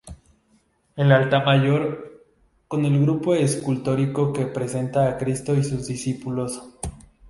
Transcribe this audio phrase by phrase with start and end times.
[0.95, 2.23] El Altar Mayor,
[2.67, 6.59] con el grupo escultórico que representa a Cristo y sus discípulos.